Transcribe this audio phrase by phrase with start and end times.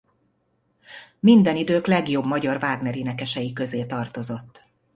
[1.19, 4.63] Minden idők legjobb magyar Wagner-énekesei közé tartozott.